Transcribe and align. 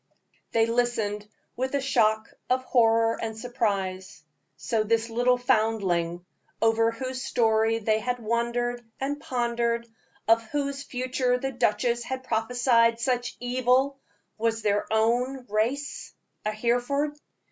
They 0.51 0.65
listened 0.65 1.27
with 1.55 1.75
a 1.75 1.79
shock 1.79 2.33
of 2.49 2.63
horror 2.63 3.19
and 3.21 3.37
surprise. 3.37 4.23
So 4.57 4.83
this 4.83 5.11
little 5.11 5.37
foundling, 5.37 6.25
over 6.59 6.89
whose 6.89 7.21
story 7.21 7.77
they 7.77 7.99
had 7.99 8.17
wondered 8.17 8.83
and 8.99 9.19
pondered, 9.21 9.85
of 10.27 10.41
whose 10.45 10.81
future 10.81 11.37
the 11.37 11.51
duchess 11.51 12.01
had 12.01 12.23
prophesied 12.23 12.99
such 12.99 13.37
evil, 13.39 13.99
was 14.39 14.57
of 14.57 14.63
their 14.63 14.87
own 14.91 15.45
race, 15.47 16.13
a 16.45 16.51
Hereford. 16.51 17.15